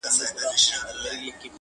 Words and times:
خو 0.03 0.07
څه 0.15 0.25
نه 0.37 0.47
سي 0.63 0.73
ويلای 0.83 1.31
تل 1.39 1.49